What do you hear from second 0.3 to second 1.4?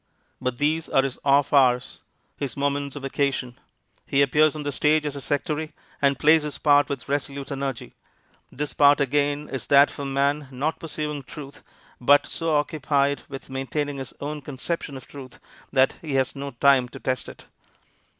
But these are his